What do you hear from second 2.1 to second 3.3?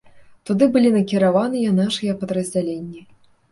падраздзяленні.